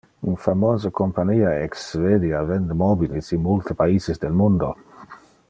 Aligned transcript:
Un 0.29 0.35
famose 0.43 0.89
compania 0.99 1.51
ex 1.65 1.83
Svedia 1.91 2.41
vende 2.49 2.73
mobiles 2.83 3.27
in 3.37 3.41
multe 3.47 3.77
paises 3.83 4.21
del 4.25 4.35
mundo. 4.43 4.73